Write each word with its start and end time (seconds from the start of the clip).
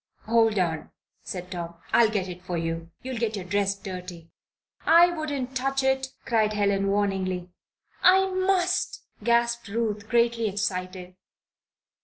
"Hold 0.23 0.57
on!" 0.57 0.89
said 1.21 1.51
Tom. 1.51 1.75
"I'll 1.93 2.09
get 2.09 2.27
it 2.27 2.41
for 2.41 2.57
you. 2.57 2.89
You'll 3.03 3.19
get 3.19 3.35
your 3.35 3.45
dress 3.45 3.75
dirty." 3.77 4.31
"I 4.83 5.11
wouldn't 5.11 5.55
touch 5.55 5.83
it," 5.83 6.07
cried 6.25 6.53
Helen, 6.53 6.87
warningly. 6.87 7.51
"I 8.01 8.25
must!" 8.31 9.03
gasped 9.23 9.67
Ruth, 9.67 10.09
greatly 10.09 10.47
excited. 10.49 11.17